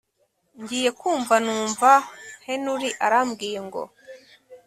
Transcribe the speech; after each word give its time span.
ngiye 0.61 0.89
kumva 0.99 1.35
numva 1.45 1.91
Henry 2.45 2.89
arambwiye 3.05 3.59
ngo 3.67 3.81